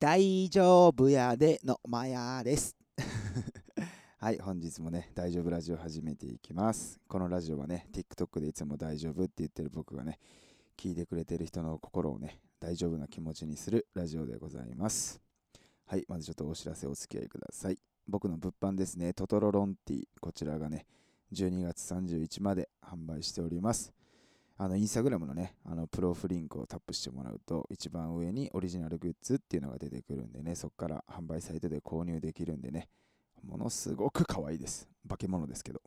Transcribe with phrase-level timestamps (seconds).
[0.00, 2.76] 大丈夫やでのまやです。
[4.18, 7.00] はい、本日もね、大丈夫ラジオ始めていきます。
[7.08, 10.20] このラジオはね、TikTok でいつも大丈夫って言ってる僕がね、
[10.76, 15.20] 聞いてくれてる人の心をね、大丈夫な気持ちにするラジオでございます。
[15.84, 17.78] はい、まずちょっとお知らせお付き合いください。
[18.06, 20.86] 僕の物販ですね、トトロロンティ、こちらがね、
[21.32, 23.92] 12月31まで販売しております。
[24.60, 32.88] あのインスタグラムのね、あのプロフリンクをタップしてもらうと、一番上にオリジナルグッズっていうのが出てくるんでね、そこから販売サイトで購入できるんでね、
[33.44, 34.88] ものすごく可愛いです。
[35.08, 35.80] 化け物ですけど。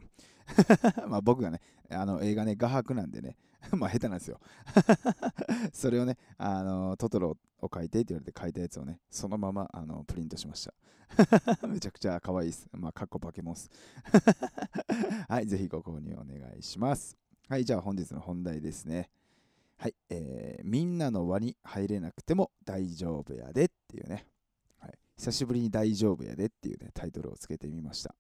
[1.09, 3.35] まあ僕がね、あの映画ね、画伯なんでね、
[3.77, 4.39] まあ下手なんですよ。
[5.73, 10.73] それをね、あのトトロを書いてって言われて書いたやつをね、そのままあのプリントしました。
[11.67, 12.69] めちゃくちゃ可愛いです。
[12.71, 13.69] まあ、かっこ化け物です。
[15.27, 17.17] はい、ぜひご購入お願いします。
[17.49, 19.09] はい、じゃあ本日の本題ですね。
[19.77, 24.25] はい、えーみんなの輪に入れなくても大丈夫やでっていうね。
[24.79, 28.15] はい、久しぶりに大丈夫やでっていうね、タイトルをつけてみました。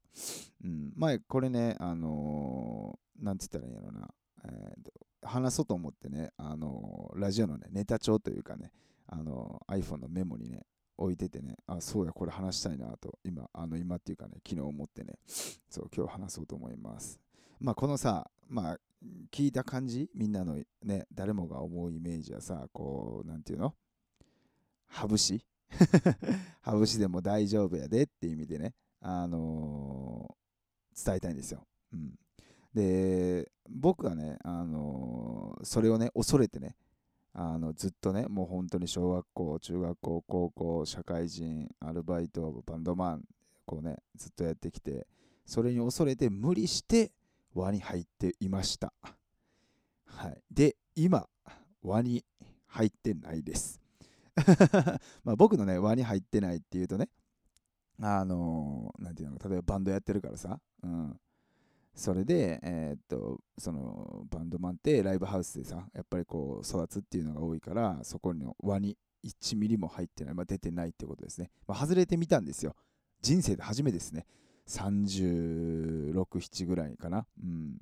[0.63, 4.09] うん、前これね、あのーなんて言ったらいいんやろな。
[4.45, 4.91] えーと
[5.23, 8.71] 話そうと思ってね、あのーラジオのね、ネタ帳というかね、
[9.07, 10.65] あのー iPhone のメモにね、
[10.97, 17.19] 置いててね、あ、そうや、これ話したいなと、今、あの、今っていうかね、昨日思ってね、そう、今日話そうと思います。
[17.59, 18.79] まあ、このさ、まあ、
[19.31, 23.73] 聞いた感じ、みんなのね、誰もが思うイメージはさ、こう、なんていうの？
[24.87, 25.41] 羽生
[26.61, 31.65] 羽生でも大丈夫やでっていう意味でね、あのー伝えたいんですよ。
[31.93, 32.13] うん。
[32.73, 36.75] で、僕はね、あのーそれをね、恐れてね、
[37.33, 43.23] あのずっとね、もう本当に小学校、中学校、高校、社会人、アルバイト、バンドマン、
[43.65, 45.07] こうね、ずっとやってきて、
[45.45, 47.13] それに恐れて無理して
[47.53, 48.93] 輪に入っていました。
[50.05, 50.41] はい。
[50.51, 51.27] で、今、
[51.83, 52.23] 輪に
[52.67, 53.81] 入ってないです。
[55.23, 57.09] まあ僕のね、輪に入ってないっていうとね、
[57.99, 61.19] あのーなんていうの、例えばバンドやってるからさ、うん。
[61.93, 71.51] それで、えーっと、そのバンドマンってライブハウスでさ、やっぱりこう育つっていうのが多いから、そこの輪に1ミリも入ってない、まあ、出てないってことですね。
[71.67, 72.75] まあ、外れてみたんですよ。
[73.21, 74.25] 人生で初めてですね。
[74.71, 77.25] 36、7ぐらいかな。
[77.43, 77.77] うん。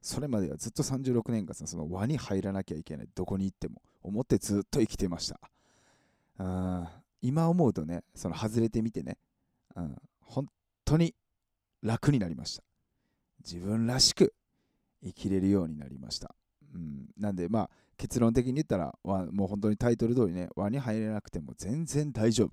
[0.00, 3.08] それまではずっと36年間、その輪に入らなきゃいけない。
[3.14, 3.82] どこに行っても。
[4.02, 5.40] 思ってずっと生きてました。
[6.38, 6.90] あ
[7.20, 9.16] 今思うとね、その外れてみてね、
[9.76, 10.48] うん、本
[10.84, 11.14] 当に
[11.82, 12.64] 楽になりました。
[13.44, 14.34] 自分らしく
[15.04, 16.34] 生きれるようになりました。
[16.74, 22.50] うん、なんでまあ結論的に言ったらもう本当にタイトル通りね輪に入れなくても全然大丈夫、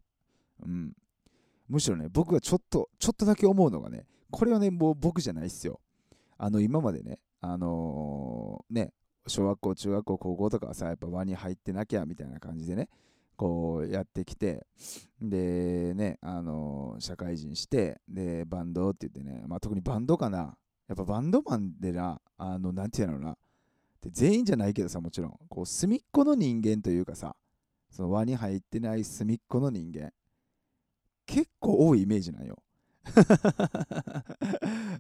[0.66, 0.94] うん、
[1.70, 5.80] むしろね僕がちょっとちょっとだけ思うのがねこれはねもう僕じゃないっすよ。
[6.38, 8.94] あの今までねあのーね
[9.28, 12.90] 小学校中学校高校とかはさやっぱ輪に入ってなきゃみたいな感じでね
[13.36, 14.66] こうやってきて
[15.22, 20.58] でねあのー社会人してでバンドって言ってね、まあ、特にバンドかな。
[20.90, 23.38] やっぱバンドマンでな、あの、なんていうのな、
[24.02, 27.36] で全員じゃないけどさ、もちろん、こう、隅っこの人間というかさ、
[27.92, 30.12] その輪に入ってない隅っこの人間、
[31.30, 32.58] 結構多いイメージなんよ。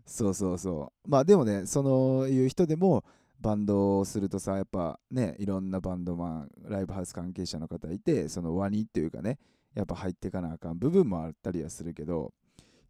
[0.05, 1.09] そうそうそう。
[1.09, 3.03] まあでもね、そのいう人でも、
[3.41, 9.39] バンドをするとさ、やっぱね、いろんなバンドマン、ライブハウス関係者の方いて、その輪にっていうかね、
[9.73, 12.31] やっぱ入っていかなあかん部分もあったりはするけど、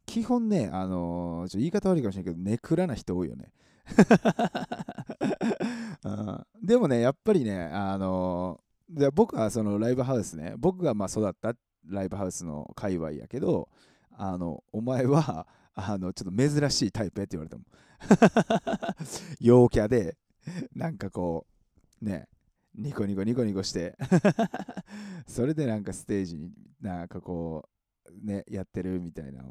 [0.05, 3.51] 基本ね、あのーちょ言い方悪いかもしれないけど、ネクラな人多いよね。
[6.03, 8.69] うんでもね、やっぱりね、あのー
[8.99, 11.53] で僕はそのライブハウスね、僕がまあ育った
[11.85, 13.69] ライブハウスの界隈やけど、
[14.11, 17.65] あの、お前は、 あの、ちょっと珍しいタイプやって言われたもん。
[19.39, 20.17] 陽キャで、
[20.73, 21.47] なんかこ
[22.01, 22.27] う、ね、
[22.75, 23.97] ニコニコニコニコして、
[25.27, 26.51] それでなんかステージに
[26.81, 27.69] なんかこ
[28.05, 29.43] う、ね、やってるみたいな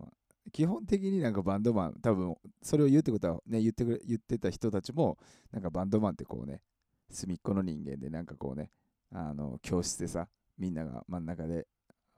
[0.53, 5.19] 基本的になんかバンドマン、多分それを言うってことはね、言ってくれ言ってた人たちも、
[5.53, 6.62] なんかバンドマンってこうね、
[7.11, 8.71] 隅っこの人間でなんかこうね、
[9.11, 10.28] あの、教室でさ、
[10.59, 11.67] みんなが真ん中で、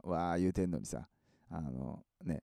[0.02, 1.08] わー言うてんのにさ、
[1.50, 2.42] あの、ね、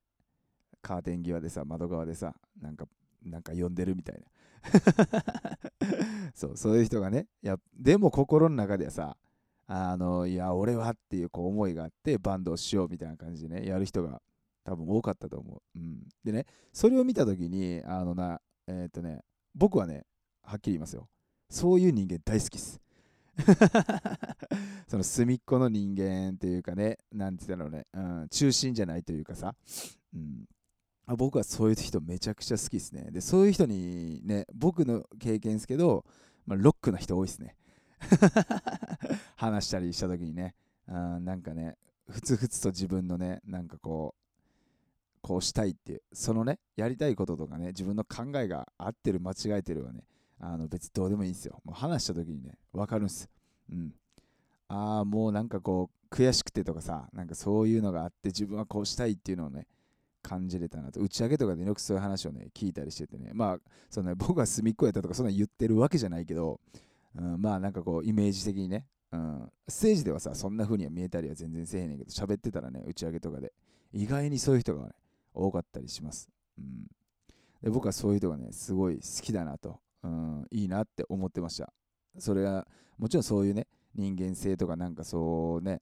[0.82, 2.88] カーテン際でさ、窓側でさ、なんか、
[3.24, 4.28] なんか呼んでるみたいな。
[6.34, 9.18] そう、そういう人がね、いやでも心の中ではさ、
[9.68, 14.22] あの、いや、俺はっていうこう思いがあって、バンドをしようみたいな感じでね、やる人が
[14.64, 15.80] 多分多かったと思う。
[15.80, 16.08] うん。
[16.24, 19.22] でね、それを見たときに、あのな、えっ、とね、
[19.56, 20.06] 僕はね、
[20.42, 21.10] はっきり言いますよ。
[21.50, 22.80] そういう人間大好きっす。
[24.88, 29.56] その隅っこの人間っていうかね、なんて言ったのね、うん、中心じゃないというかさ、
[30.14, 30.46] うん、
[31.18, 33.10] 僕はそういう人めちゃくちゃ好きですね。
[33.12, 36.06] で、そういう人にね、僕の経験ですけど、
[36.46, 37.56] まあ、ロックな人多いですね。
[39.36, 40.56] 話したりした時にね、
[40.88, 41.78] あーなんかね、
[42.10, 50.04] ふつふつと自分のねなんかこうこうしたいっていうそのねやりたいこととかね自分の考えが合ってる間違えてるはね
[50.40, 51.62] あの別にどうでもいいんですよ。
[51.64, 53.30] もう話した時にね分かるんです。
[53.72, 53.94] うん。
[54.68, 59.68] ああもうなんかこう悔しくてとかさなんかそういうのがあって自分はこうしたいっていうのをね
[60.22, 61.00] 感じれたなと。
[61.00, 63.32] 打ち上げとかでよくそういう話をね聞いたりしててね。
[63.34, 66.60] まあそのね僕は隅っこやったとかそんな言ってるわけじゃないけど、
[67.16, 73.54] うん、まあなんかこうイメージ的にね、うん、ステージではさそんな風には見えたりは全然せえへんねんけど喋ってたらね打ち上げとかで
[73.94, 74.92] 意外にそういう人がね
[75.34, 76.88] 多かったりします、うん、
[77.64, 81.72] で僕はそういう人がねすごい好きだなと、うん、いいなって思ってました。
[82.18, 82.68] それは
[82.98, 85.82] もちろんそういうね人間性とかなんかそうね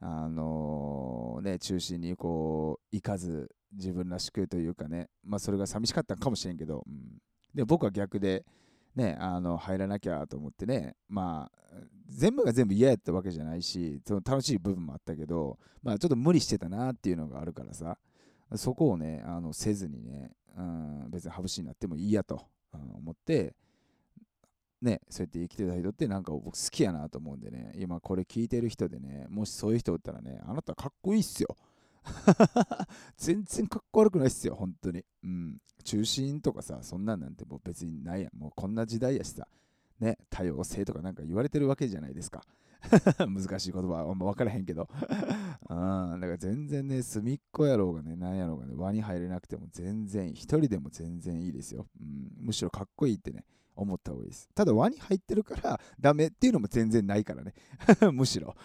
[0.00, 7.18] あのー、ね中心にこういかず自分らしくというかねまあそれが寂しかったかもしれんけど、うん、
[7.54, 8.44] で僕は逆で
[8.94, 11.76] ねあの入らなきゃと思ってねまあ
[12.08, 17.98] 全部が全部嫌やったわけじゃないしその楽しい部分もあったけどまあちょっと無理してたなっていうのがあるからさ
[18.54, 23.54] そこをねあのせずにね、うん、別にハブシになってもいいやと、思って
[24.82, 31.56] ね、そうやって生きてた人ってなんか僕好きやなと思うんでね、今これ聞いてる人でね、もしそういう人おったらね、あなたかっこいいっすよ。
[33.16, 35.04] 全然かっこ悪くないっすよ、本当に。
[35.24, 35.58] うん。
[35.82, 38.38] 中心とかさ、そんなんなんてもう別にないやん。
[38.38, 39.48] もうこんな時代やしさ、
[39.98, 42.42] ね、多様性とかなんか言われてるわけじゃないですか。
[43.18, 44.88] 難しい言葉は分からへんけど。
[45.68, 51.86] うん、だから全然ね、隅っこやろうがね、なんやろうがね、輪に入れなくても全然、一人でも全然いいですよ。
[52.00, 53.44] うん、むしろかっこいいってね、
[53.74, 54.48] 思った方がいいです。
[54.54, 57.54] ただ輪に入ってるからダメっていうのも全然ないからね。
[58.12, 58.56] むしろ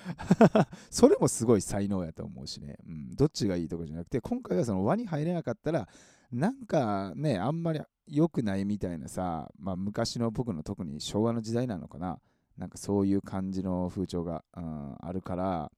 [0.90, 2.78] それもすごい才能やと思うしね。
[2.88, 5.88] うん、どっちがいいとかじゃなくて、今回はその輪に入れなかったら、
[6.32, 12.20] なんかね、あんまり良くないみたいなさ、まあ、昔の僕の特に昭和の時代なのかな。
[12.58, 15.72] なんかそういう感じの風潮が、うん、あるから、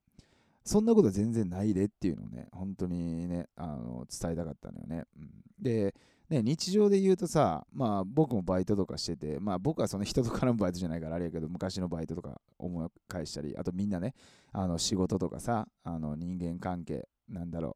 [0.66, 5.04] そんなこと全然ないでっていうのをね、本当にね、あの伝えたかったのよね。
[5.18, 5.30] うん、
[5.60, 5.94] で、
[6.30, 14.14] ね、日常で言うとさ、まあ僕もバイトとかしてて、まあ僕はその人と絡むバイトじゃないからあれやけど、昔のバイトとか思い返したり、あとみんなね、
[14.52, 17.76] あの仕事とかさ、あの人間関係、なんだろ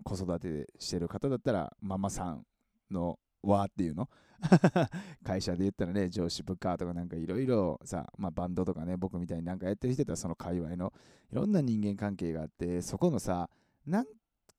[0.00, 2.46] う、子育てしてる方だったら、ママさん
[2.90, 4.08] の輪っていうの？
[5.24, 10.92] 会社で言ったらね、上司部下とかなんかいろいろさ、まあ、バンドとかね、僕みたいになんかやってる人とはその界隈の
[11.32, 13.48] いろんな人間関係があって、そこのさ、
[13.86, 14.06] なん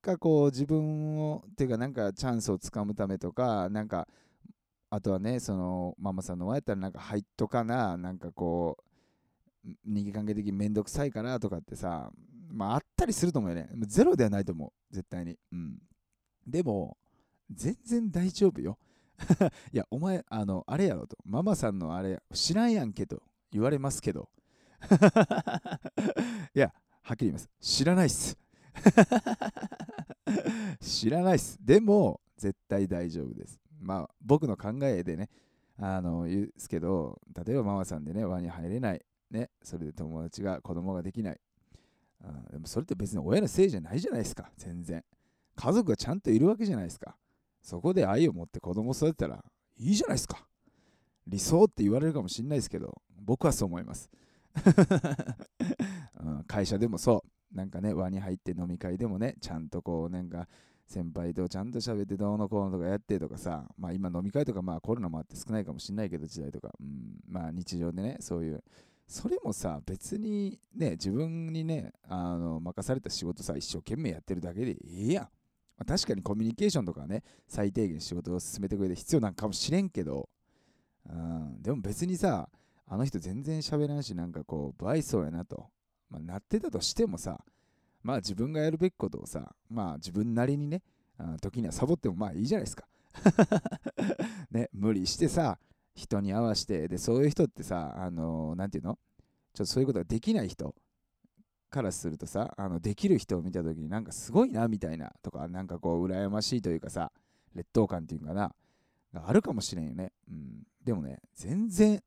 [0.06, 4.06] かこう自分をていうかなんかチャンスをつかむためとかなんか
[4.88, 8.78] あとはねそのママさんの前やったらなんか入っとかななんかこ
[9.64, 12.10] う人間関係的にめんどくさいかなとかってさ
[12.48, 13.68] まああったりすると思うよね。
[13.86, 14.94] ゼロではないと思う。
[14.94, 15.36] 絶対に。
[15.52, 15.78] うん。
[16.46, 16.96] でも
[17.50, 18.78] 全然大丈夫よ
[19.72, 24.28] いやお前あのあれやろとママさんのあれ知らんやんけと言われますけど
[26.54, 26.72] いや
[27.02, 28.36] はっきり言います知らないっす
[30.80, 31.58] 知らないっす。
[31.64, 33.60] でも、絶対大丈夫です。
[33.80, 35.28] まあ、僕の考えでね、
[35.78, 39.04] あの、言うんすけど、例えばママさんでね、輪に入れない。
[39.30, 41.40] ね、それで友達が、子供ができない。
[42.22, 45.04] あでもそれって別に親のせいじゃないじゃないですか、全然。
[45.54, 47.16] 家族がちゃんといるわけじゃないですか。
[47.66, 49.44] そこで愛を持って子供を育てたら
[49.76, 50.46] いいじゃないですか。
[51.26, 54.08] 理想って言われるかもしれないですけど、僕はそう思います。
[56.22, 57.56] うん、会社でもそう。
[57.56, 60.46] なんかね、輪に入って飲み会でもね、ちゃんとこう、なんか、
[60.86, 68.62] 先輩とちゃんと喋ってどうのこうのとかやってとかさ、まあ今飲み会とかまあコロナもあって少ないかもしんないけど時代とか、うん、まあ日常でね、そういう、
[69.08, 75.28] それもさ、別にね、自分にね、あの任された仕事さ、一生懸命やってるだけでええやん。
[75.78, 80.28] まあ、確かにコミュニケーションとかね、最低限仕事を進めてくれて必要なんかもしれんけど、
[81.08, 82.48] うん、でも別にさ、
[82.88, 85.68] あの人全然喋らんし、なんかこう、不愛想やなと。
[86.08, 87.40] まあ、なってたとしてもさ、
[88.02, 90.82] まあ自分がやるべきことをさ、まあ自分なりにね、
[91.18, 92.86] あ時にはサボってもまあいいじゃないですか。
[94.52, 95.58] ね、無理してさ、
[95.94, 98.98] 人に合わせて、で、そういう人ってさ、あのー、なんていうの？
[99.54, 100.74] ちょっとそういうことができない人
[101.70, 107.12] からするとさ、あのできる人を見た時になんかすごいなみたいなとか、なんかこう、羨ましいというかさ、
[107.54, 108.54] 劣等感っていうかな、
[109.12, 110.12] があるかもしれんよね。
[110.30, 110.62] うん。
[110.84, 112.02] でもね、全然、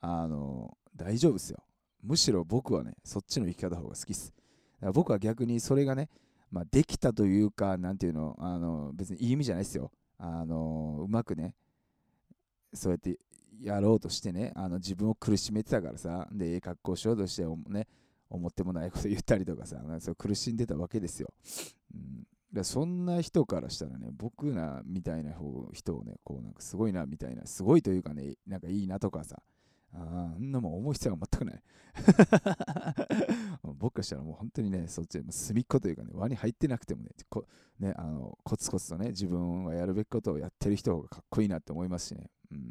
[0.00, 1.62] あの、大丈夫っすよ。
[2.02, 4.32] むしろ僕はね、そっちの生き方の方が好きっす。
[4.76, 6.08] だから僕は逆にそれがね、
[6.50, 9.90] まあ、できたというか、なんていうの、あの別にいい意味じゃないですよ。
[10.18, 11.54] あのうまくね、
[12.72, 13.18] そうやって
[13.60, 17.86] やろうとしてね、あの自分を苦しめてたからさ、で、ええ格好しようとしてね、
[18.36, 21.32] 思ってもないこと言ったりとかさ、 そう苦しんでたわけですよ。
[21.94, 29.42] うん、だそんな人からしたらね、僕らみたいな方人をね、こうなんかすごいなみたいな、すごいというかね、なんかいいなとかさ、
[29.96, 31.62] あんなもん思う必要は全くない。
[33.78, 37.46] 僕からしたらもう本当にね、そっちで隅っこというかね、輪に入ってなくてもね、こ
[37.78, 42.28] ねあのコツコツとね、自分はやるべきことをやってる人がかっこいいなって思いますしね。
[42.50, 42.62] うん、っ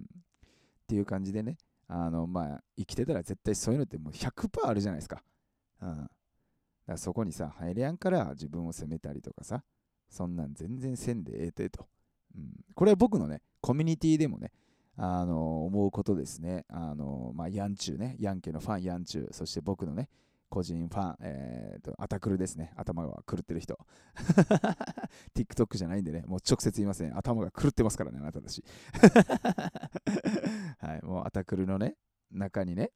[0.88, 5.24] ていう感じでね、あのまあ、生きてたら絶対そういうのってもう100%あるじゃないですか。
[5.84, 6.10] うん、だか
[6.88, 9.64] らそこにさ、入れやんから自分を責めたりとかさ、
[10.10, 11.88] そんなん全然せんでええてと。
[12.36, 14.52] うん、これは僕のね、コミュニティでもね、
[14.96, 16.66] あの思うことですね。
[16.70, 20.10] あのまあ、ヤンチューね、ヤンケのファン、ヤンチュー、そして僕のね、
[20.50, 22.72] 個人ファン、えーと、アタクルですね。
[22.78, 23.80] 頭が狂ってる人。
[25.36, 27.18] TikTok じゃないんでね、もう直接言いません。
[27.18, 28.64] 頭が狂ってますからね、あなたたち。
[30.78, 31.96] はい、もうアタクルのね、
[32.32, 32.92] 中にね、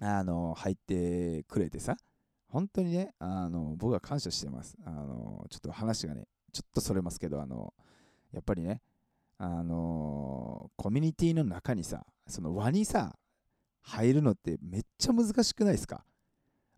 [0.00, 1.96] あの入ってくれてさ、
[2.48, 4.76] 本当にね、あの僕は感謝してます。
[4.84, 7.72] あのちょっと話がね、ちょっとそれますけど、あの
[8.32, 8.80] やっぱりね、
[9.38, 13.16] あのコミュニティの中にさ、その輪にさ、
[13.82, 16.04] 入るのってめっちゃ難しくないですか？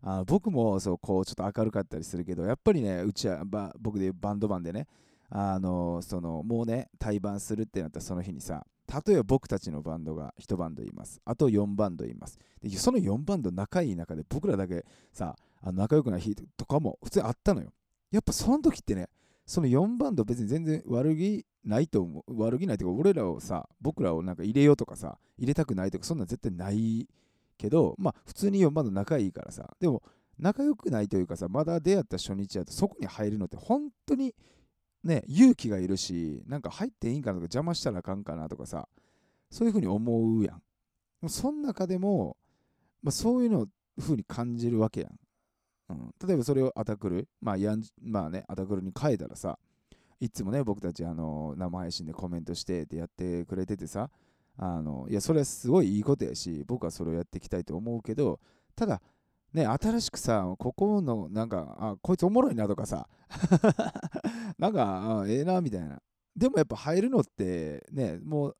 [0.03, 4.87] あ僕もそうこうちょっと明るかったりするけどやっぱりねうちはば僕でバンドマンでね
[5.29, 11.21] あのそのもうね対バンするってなったらその日にさ例えば僕たちのバンドが1バンドいます。
[11.25, 12.39] あと4バンドいます。
[12.61, 17.71] でその4バンド仲いい中で僕らだけさあの仲良くない日とかも普通あったのよ。
[18.11, 19.09] やっぱその時ってね
[19.45, 22.41] その4バンド別に全然悪気ないと思う。
[22.41, 27.07] 悪気ないというか俺らをさ僕らをなんか入れようとかさ入れたくないとかそんなん絶対ない
[27.57, 30.01] けどまあ普通に4バンド仲いいからさでも
[30.39, 34.33] 仲良くないというかさまだ出会った初日やとそこに入るのって本当に
[35.03, 38.87] ね勇気がいるしなんか入っていいんかなとか邪魔したらあかんかなとかさ
[39.49, 40.61] そういうふうに思うやん。
[41.29, 42.37] その中でも、
[43.01, 43.67] まあ、そういうのを
[43.99, 45.19] ふうに感じるわけやん。
[45.89, 49.57] うん、例えばそれをアタクル、まあやんまあね、アタクルに変えたらさ、
[50.19, 54.09] いつもね、僕たちあの生配信でコメントしてってやってくれててさ、
[54.57, 58.39] あのいや、それはすごいいいことやし、僕はそれをやっていきたいと思うけど、
[58.75, 59.01] ただ、
[59.57, 63.09] ね、新しくさ、ここの、なんか、あ、こいつおもろいなとかさ、
[64.59, 65.99] なんか、あええな、みたいな。
[66.35, 68.55] でもやっぱ入るのって、ね、もう、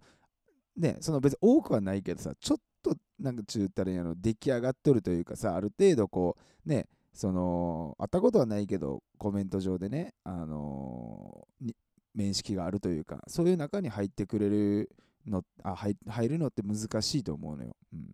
[0.75, 6.35] ね、その別に多くはないけどさ、ちょっと、なんかちゅうたらやの、出来上がっとるというかさ、ある程度こ
[6.65, 11.73] う、ね、その会ったことはないけどコメント上でね、あのー、
[12.13, 14.91] 面識があるというかそういう中に入ってくれる
[15.25, 17.75] のあ入入るのって難しいと思うのよ。
[17.91, 18.11] うん、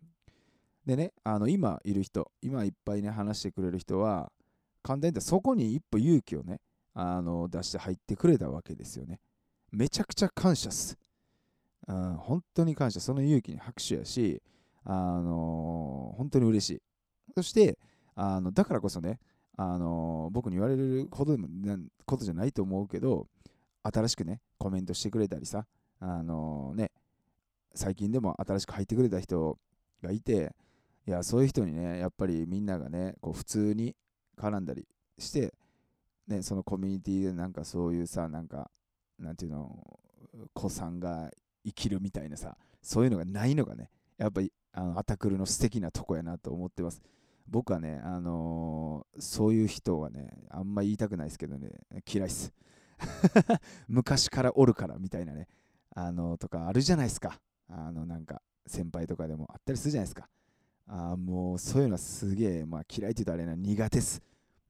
[0.86, 4.30] でねあの今いる人今いっぱいね話してくれる人は
[4.82, 6.60] 簡単に言ったらそこに一歩勇気をね
[6.94, 9.20] あの出して入ってくれたわけですよね。
[9.72, 10.96] めちゃくちゃ感謝っす。
[11.88, 13.00] うん、本当に感謝。
[13.00, 14.40] その勇気に拍手やし、
[14.84, 16.82] あの、本当に嬉しい。
[17.34, 17.78] そして、
[18.14, 19.18] あのだからこそね、
[19.56, 21.48] あの僕に言われるほどでも
[22.06, 23.26] ことじゃないと思うけど、
[23.82, 25.66] 新しくね、コメントしてくれたりさ、
[25.98, 26.92] あのね、
[27.74, 29.58] 最近でも新しく入ってくれた人
[30.00, 30.54] がいて、
[31.06, 33.94] いや、そういう人にね、やっぱりみんながね、こう普通に
[34.38, 34.86] 絡んだり
[35.18, 35.54] して、
[36.26, 38.70] ね、そのコミュニティでなんかそういうさ、なんか、
[39.18, 40.00] なんていうの、
[40.54, 41.30] 子さんが
[41.64, 47.02] 生きるみたいなさ、そういうのがないのがね、やっぱりあのアタクルの素敵なとこやなと思ってます。
[47.46, 51.70] 僕はね、あのー、そういう人はね、あんま言いたくないですけどね、
[52.10, 52.52] 嫌いっす。
[53.86, 55.48] 昔からおるからみたいなね、
[55.94, 57.38] あのー、とかあるじゃないですか。
[57.68, 60.28] あの、なんか、先輩とかでもあったりするじゃないですか。
[60.86, 64.22] あもう、そういうのはすげえ、まあ、嫌いって言うとあれな、苦手っす。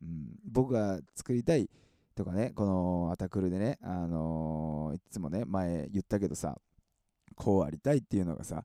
[0.02, 1.68] うん、僕が作りたい
[2.14, 6.56] とかね、このアタクルでね、あのー、いつもね、前言ったけどさ、
[7.34, 8.64] こうありたいっていうのがさ、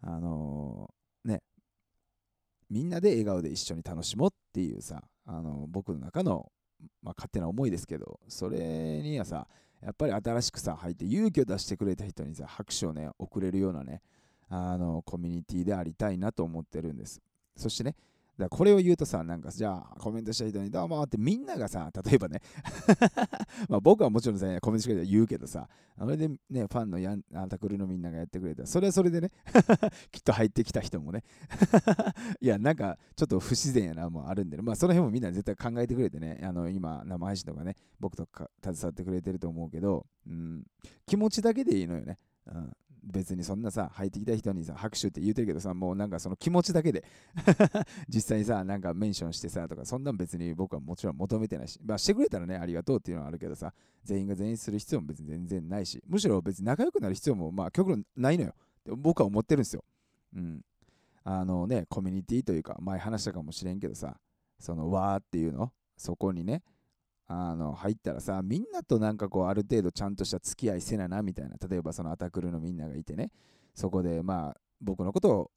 [0.00, 1.42] あのー、ね、
[2.70, 6.50] みんなで笑顔で一緒に楽しもうっていうさあの僕の中の、
[7.02, 8.58] まあ、勝手な思いですけどそれ
[9.02, 9.46] にはさ
[9.82, 14.02] やっぱり新しくさ入って勇気を出してくれた人にさ拍手をね送れるようなね
[14.48, 17.20] あのコミュニティでありたいなと思ってるんです。
[17.56, 17.96] そしてね
[18.38, 22.40] だこれを言うとさ、なんかじゃあコメントした人にどうもってみんながさ、例えばね
[23.68, 29.32] まあ僕はもちろんさ、コメントしてくれたら言うけどさ、それでね、ファンのヤンアタクルのみんながやってくれたら、それはそれでね
[30.12, 31.24] きっと入ってきた人もね
[32.40, 40.64] いや、なんかちょっと不自然やな、もうあるんで、ね、まあその辺もみんな絶対考えてくれてね、あの今、生配信とかね、僕とか携わってくれてると思うけど、うん、
[41.06, 42.18] 気持ちだけでいいのよね。
[42.46, 42.72] うん。
[43.04, 47.04] 別にそんなさ、入ってきた人にさ、拍手って言うてるけどさ、もうなんかその気持ちだけで
[48.08, 53.72] 実際にさ、なんかメンションしてさ、とか、そんなん別に僕はもちろん求めてないし、まあしてくれたらね、ありがとうっていうのはあるけどさ、
[54.04, 58.92] 全員が全員する必要も別に全然ないし、むしろ別に仲良くなる必要も、まあ極論ないのよって。
[58.96, 59.84] 僕は思ってるんですよ。
[60.34, 60.64] うん。
[61.24, 64.18] あのね、コミュニティというか、前話したかもしれんけどさ、
[64.58, 66.62] そのわーっていうの、そこにね、
[67.28, 73.30] あの入ったらさみんなとなんかこうある程度ちゃんとした付き合いせななみたいな例えばそのアタクルのみんながいてね
[73.74, 75.50] そこでまあ僕のことを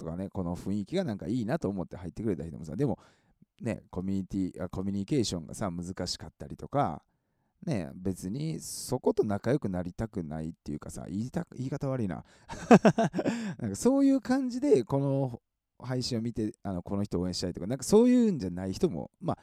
[0.00, 2.98] とかね、この雰囲気がなんかいいなと思って入ってくれた人もさ、でも、
[3.60, 7.02] ね、コミュニティコミュニケーションがさ、難しかったりとか、
[7.66, 12.24] ね、別にそこと仲良くなりたくないっていうかさ、言いた言い方悪いな。
[13.60, 15.42] なんかそういう感じで、この
[15.78, 19.38] 配信を見て、あのこの人を応援したいとか、なんかそういうんじゃない人も、まあ、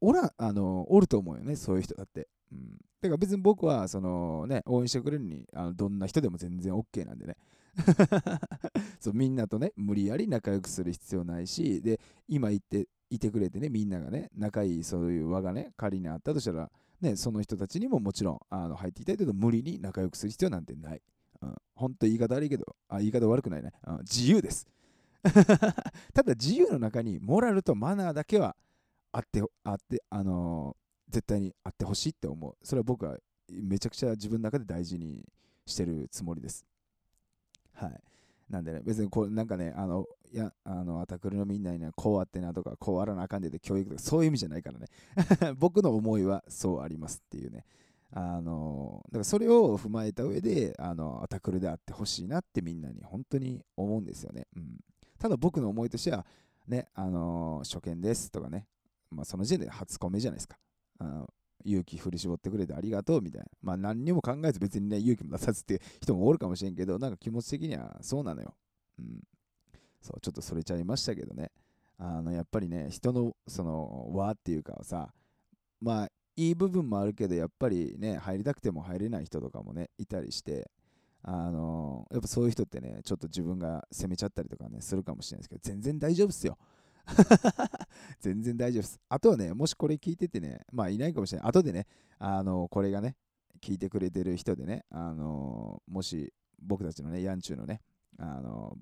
[0.00, 2.28] おらあのおると思うよね、そういう人だって。
[2.52, 7.36] うん、だから別に僕はその、ね、応援してくれるにあのどんな人でも全然 OK なんでね。
[8.98, 21.02] そうみんなとね無理やり仲良くする必要ないしで今言っていてくれてねみんながね仲いいそういう輪がね仮にあったとしたら、ね、その人たちにももちろんあの入っていきたいけど無理に仲良くする必要なんてない。
[21.40, 24.66] うん、本当言い方悪いけどあ言い方悪くないね、うん、自由です。
[25.22, 28.56] ただ自由の中にモラルとマナーだけは
[29.12, 30.76] あってあってあの、
[31.08, 33.16] 絶対にあってほしいって思うそれは僕は
[33.50, 35.24] めちゃくちゃ自分の中で大事に
[35.66, 36.66] してるつもりです
[37.74, 38.00] はい
[38.50, 44.86] なんでね、別にこう、なんかね、あの、いや、あの、アタクルのみんなにね、こうあってなとか、こうあらなあかんでて教育とか、そういう意味じゃないからね。
[45.58, 47.66] 僕の思いはそうありますっていうね。
[48.10, 54.46] あの、だからそれを踏まえた上で、あの、アタクルであってほしいなってみんなに本当に思うんですよね。
[54.56, 54.78] うん。
[55.18, 56.24] ただ僕の思いとしては、
[56.66, 58.66] ね、あの、初見ですとかね、
[59.10, 60.58] まあその時点で初コメじゃないですか。
[61.00, 61.26] あ
[61.64, 63.48] 勇気振り絞ってくれてありがとうみたいな。
[63.62, 68.54] まあ何にも考えず別にね、勇気も出さずって人もおるかもしれんけど、なんか気持ち的にはそうなのよ。
[68.98, 69.20] うん。
[70.00, 71.50] そう、ちょっとそれちゃいましたけどね。
[71.98, 75.12] あの、やっぱりね、人のその和っていうかさ、
[75.80, 80.70] まあいい部分もあるけど、やっぱりね、入りたくても入れない人とかもね、いたりして、
[81.22, 86.56] あのやっぱそういう人ってね、ちょっと自分が責めちゃったりとかね、するかもしれないですけど、全然大丈夫っすよ。
[88.20, 89.00] 全然大丈夫です。
[89.08, 91.48] あとはね、もしこれ聞いててね、まあいないかもしれない。
[91.48, 91.86] 後でね、
[92.18, 93.16] あの、これがね、
[93.60, 97.80] 聞いてくれてる人でね、あの、もし僕たちのね、ヤンチューのね、
[98.18, 98.76] あの、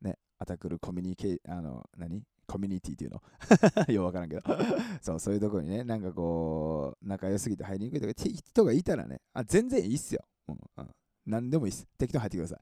[0.00, 2.22] ね、アタクルコミュニケあの、何？
[2.46, 3.22] コミュニティっていうの？
[3.92, 4.42] ようわからんけど
[5.02, 10.24] そう、そういうところにね、なんかこう、仲良すぎて入りにくいとか人がいたらね、あ、全然いいっすよ。
[10.48, 10.90] うんうん
[11.26, 11.86] 何でもいいです。
[11.98, 12.60] 適当に入ってください。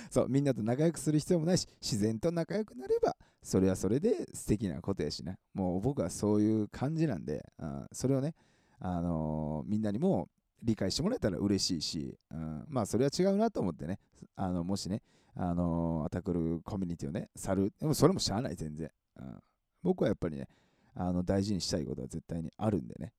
[0.10, 5.38] そう、みんなと仲良くする必要もないし、自然と仲良くなれば、それはそれで素敵なことやしね。
[5.54, 8.34] もう僕はそういう感じなんで、うん、それをね、
[8.80, 10.28] あのー、みんなにも
[10.62, 13.98] 理解してもらえたら嬉しいし、うん、まあそれは違うなと思ってね、
[14.36, 15.02] あのもしね、
[15.34, 18.90] あのー、アタクルコミュニティをね、去る、でもそれもしゃあない、全然。
[19.20, 19.38] うん、
[19.82, 20.48] 僕はやっぱりね、
[20.94, 23.12] あの大事にしたいことは絶対にあるんでね。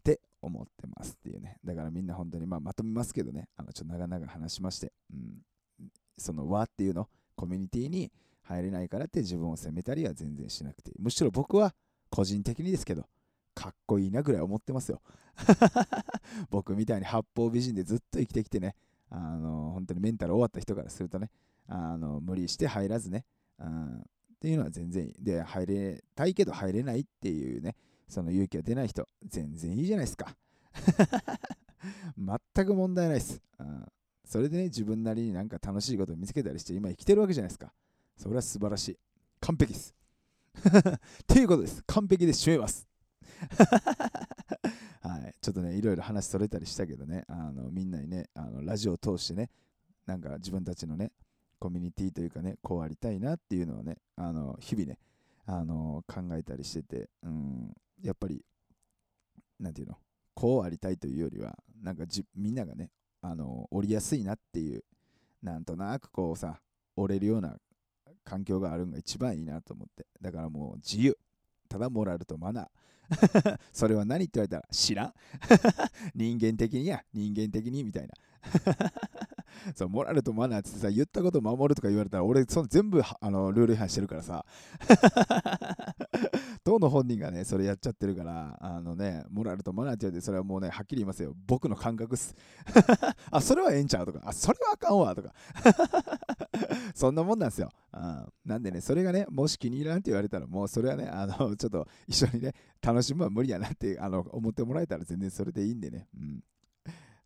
[0.00, 1.58] って思ってますっていうね。
[1.64, 5.42] だからみんな本当に、まあ、まとめますけどね、あのちょっと長々話しまして、うん、
[6.18, 8.10] その和っていうの、コミュニティに
[8.42, 11.74] 入れないからって自分を責めたりは全然しなくて、むしろ僕は
[12.10, 13.06] 個人的にですけど、
[13.54, 15.02] かっこいいなぐらい思ってますよ。
[16.50, 18.74] 僕みたいに八方美人でずっと生きてきてね、
[19.10, 21.30] あの本当にメンタル終わった人からするとね、
[21.66, 23.24] あの無理して入らずね、
[23.58, 24.02] うん、っ
[24.40, 25.14] ていうのは全然いい。
[25.22, 27.76] で、入れたいけど入れないっていうね、
[28.10, 30.36] その勇気が出ない人、全然いいじゃないですか。
[32.54, 33.86] 全く問題ないです、うん。
[34.24, 37.72] それでね、自分なりになんか楽しいことを見つけたりして、今生きてるわけじゃないですか。
[38.16, 38.98] それは素晴らしい。
[39.40, 39.94] 完璧です。
[40.60, 41.82] っていうことです。
[41.86, 42.86] 完璧で締めます。
[45.00, 49.50] はい、ちょっとね、いろいろ話それたりしたけどね、あのみんなにね、あのラジオを通してね、
[50.06, 51.12] なんか自分たちのね、
[51.58, 54.98] コミュニティというかね、こうありたいなっていうのをね、あの日々ね、
[55.46, 58.44] あの考えたりしてて、うん、やっぱり、
[59.58, 59.96] なんていうの、
[60.34, 62.90] こうありたいというよりは、なんかじみんながね、
[63.22, 64.84] あの降りやすいなっていう、
[65.42, 66.60] なんとなくこうさ、
[66.96, 67.56] 折れるような
[68.24, 70.06] 環境があるのが一番いいなと思って。
[70.20, 71.16] だからもう自由。
[71.68, 72.68] ただモラルとマナー。
[73.72, 75.14] それは何って言われたら知らん
[76.14, 78.14] 人間的にや、人間的にみたいな
[79.74, 84.44] そう、モラルとマナーってさ、言ったこと守るとか言われたら、俺、その全部あのルール違反してるからさ。
[86.62, 91.34] 当の本人がね、それやっちゃってるから、あのね、モラルとマナーって言われて、それはもうね、はっきり言いますよ。
[91.46, 92.34] 僕の感覚っす。
[93.30, 94.06] あ、それはええんちゃう？
[94.06, 95.32] とか、あ、それはあかんわとか。
[96.94, 97.70] そんなもんなんですよ。
[97.92, 106.08] あなんでね、それがね、もし気に入らんって言われたら、もうそれはね、あの、ちょっと一緒にね、楽しむは無理やなってあの思ってもらえたら全然それでいいんでね。
[106.14, 106.44] うん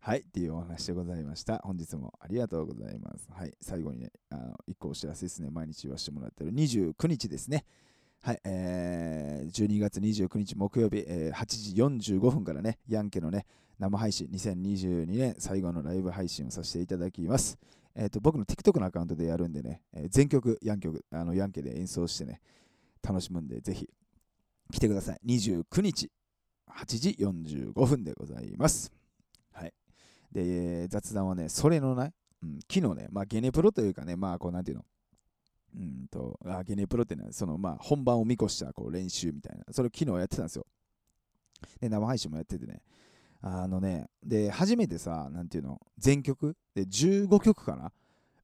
[0.07, 1.57] はい、っていうお話でございました。
[1.63, 3.27] 本日もありがとうございます。
[3.33, 5.49] はい、最後にね、あの1個お知らせですね。
[5.49, 7.65] 毎日言わせてもらってる29日ですね。
[8.21, 13.47] はい、えー、12月29日木曜日、えー、8時45分からね、ヤンケのね、
[13.79, 17.57] 生配信、2022年最後のライブ配信をさせていただきます。
[17.95, 22.41] えーと、僕の TikTok のアカウントでやるんでね、えー、全曲ヤン曲あのヤンケで演奏してね、
[23.01, 23.89] 楽しむんで、ぜひ
[24.71, 25.19] 来てください。
[25.25, 26.11] 29日、
[26.69, 27.09] 8時
[27.73, 28.91] 45分でございます。
[29.51, 29.73] はい
[30.35, 34.85] で、雑談はね、それのない、うん、昨日ね、まあ、ゲネプロというかね、まあ、こう、なんていうの、
[35.77, 40.65] うんと、あゲネプロってのは、その、まあ、本番を見越したこう練習みたいな、それを昨日やってたんですよ。
[41.79, 42.81] で、生配信もやっててね、
[43.41, 46.57] あのね、で、初めてさ、なんていうの、全曲？
[46.73, 47.93] で15曲かな？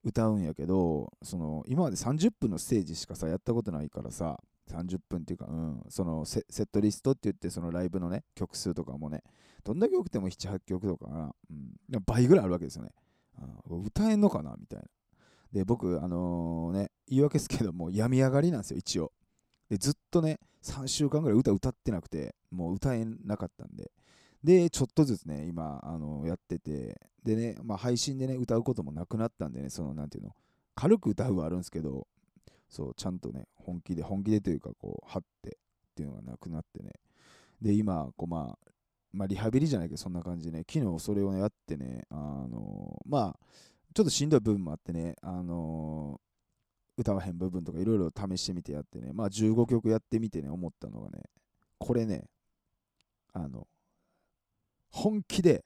[0.02, 9.22] 歌うんやけど、その、今まで30分のステージしかさ、やったことないからさ、30分っていうか、うん、そのセットリストって言って、そのライブのね、曲数とかもね、
[9.64, 11.52] どんだけ多くても7、8曲とかな、う
[11.98, 12.90] ん、倍ぐらいあるわけですよね。
[13.68, 14.84] うん、歌えんのかなみたいな。
[15.52, 19.12] で、僕、あのー、ね、言い訳ですけど、もう病み上がりなんですよ、一応。
[19.68, 23.90] で、ずっとね、3週間ぐらい歌歌ってなくて、もう歌えなかったんで、
[24.42, 30.34] で、ちょっとずつね、今、あのやってて、でね、まあ、配信でね、歌うこともなくなったんでね、その、なんていうの、
[30.74, 32.06] 軽く歌うはあるんですけど、
[32.72, 36.92] そう、ちゃんとね、本気で、本気でというか、こう、張ってっていうのがなくなってね。
[37.60, 38.70] で、今、こう、まあ、
[39.12, 42.14] まあ、リハビリじゃないけど、そんな感じでね、昨日それをね、やってね、あ
[42.50, 43.46] の、まあ、
[43.94, 46.18] ちょっとしんどい部分もあってね、あの、
[46.96, 51.24] 歌わへん部分とかいろいろ試してみてやってね、まあ15曲やってみてね、思ったのがね、
[51.78, 52.24] これね、
[53.34, 53.66] あの、
[54.90, 55.64] 本気で、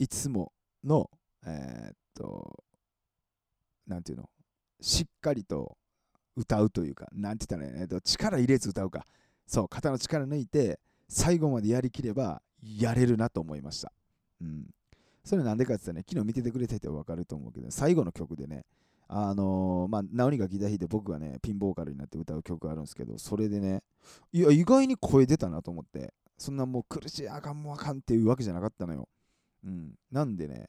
[0.00, 1.10] いつもの、
[1.46, 2.64] えー、っと、
[3.86, 4.28] なんていうの、
[4.80, 5.76] しっかりと
[6.36, 9.06] 歌うというか、なんて言ったらいいの、力入れず歌うか。
[9.46, 13.92] そう、肩の力抜いて、最後までやりきれば、やれるなと思いました。
[14.40, 14.66] うん。
[15.24, 18.64] それなんでかって言ったらね、昨日見ててくれてて分かると思うけど、最後の曲でね、
[19.08, 23.82] あのー、まあ、ナオニがギター弾いて僕がね、ピンボーカルになって歌う曲があるんですけど、それでね、
[24.32, 29.08] いや、意外に声出たなと思って、そんなもう苦しい、あかんもあかんっていうわけじゃなかったのよ。
[29.64, 29.94] うん。
[30.12, 30.68] なんでね、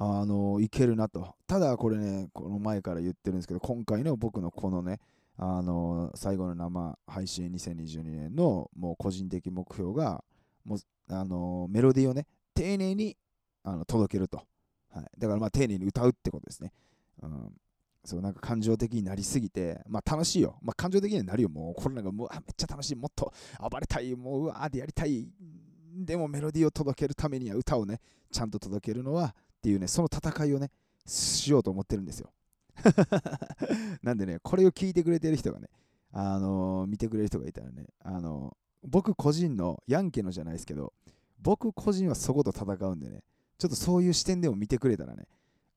[0.00, 1.34] あのいけるなと。
[1.48, 5.00] ただこれね、この前から言ってるんですけど、今回の僕のこのね、
[5.36, 10.22] あの最後の生配信2022年のもう個人的目標が、
[10.64, 10.78] もう
[11.10, 13.16] あのメロディーをね、丁寧に
[13.64, 14.44] あの届けると。
[14.94, 16.72] はい、だからまあ丁寧に歌うってことですね。
[17.20, 17.52] うん、
[18.04, 20.60] そうなんか感情的になりすぎて、まあ楽しいよ。
[20.62, 21.48] まあ感情的にはなるよ。
[21.48, 22.94] もうこれなんかもうめっちゃ楽しい。
[22.94, 23.32] もっと
[23.68, 24.14] 暴れたい。
[24.14, 25.28] もううわーってやりたい。
[25.92, 29.34] でもメロディーを届けるためには歌をね、ちゃんと届けるのは
[29.68, 30.70] っていうね、その戦いをね、
[31.04, 32.32] しようと思ってるんですよ。
[34.02, 35.68] なんでね、これを聞いてくれてる人がね、
[36.10, 40.94] あのー、見てくれる人がいたらね、あのー、僕個人の、ヤンケのじゃないですけど、
[41.40, 43.22] 僕個人はそこと戦うんでね、
[43.58, 45.26] ちょっとそういう視点でも見てくれたらね、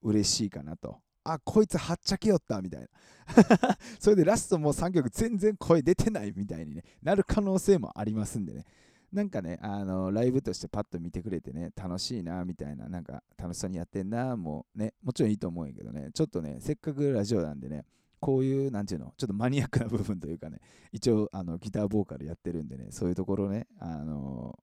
[0.03, 2.87] 嬉しいかなとあ、こいつはっちゃけよったみたいな。
[3.99, 8.65] それでラストもう3曲全然声出てないみたいに、ね、なる可能性もありますんでね。
[9.11, 17.85] なんかね、あのライブとしてパッと見てくれてね、楽しいなみたいな、なんか楽しそうにやってんな、もうね、もちろんいいと思うんやけどね、ちょっとね、せっかくラジオなんでね、
[18.21, 20.59] こういう、なんていうの、ちょっとマニアックな部分というかね、
[20.93, 24.57] 一応あのギターボーカルやってるんでね、そういうところね、あの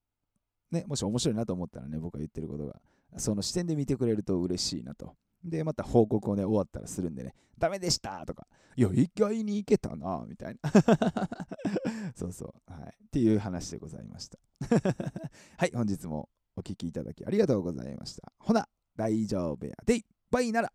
[0.70, 2.80] ね、もし面白いなと思ったらね、僕が言ってることが、
[3.18, 5.14] その視点で見てくれると嬉しいなと。
[5.44, 8.46] で、また報告をね、終わったらするんでね、ダメでしたとか、
[8.76, 10.72] いや、意外にいけたな、みたいな。
[12.14, 12.72] そうそう。
[12.72, 12.94] はい。
[13.04, 14.38] っていう話でございました。
[15.56, 18.32] はい、本日もお聴きいただきありがとうございました。
[18.38, 20.72] ほな、大丈夫やでいっぱいなら。